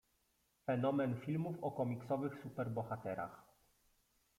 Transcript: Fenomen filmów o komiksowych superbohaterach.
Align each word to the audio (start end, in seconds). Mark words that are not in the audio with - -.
Fenomen 0.65 1.21
filmów 1.25 1.55
o 1.63 1.71
komiksowych 1.71 2.33
superbohaterach. 2.43 3.43